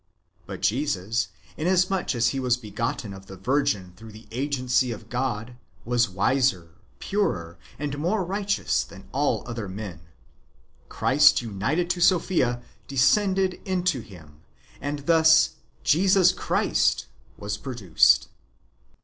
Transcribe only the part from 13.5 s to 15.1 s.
into him, and